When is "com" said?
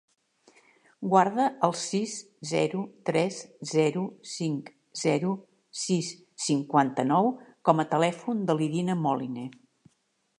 7.71-7.85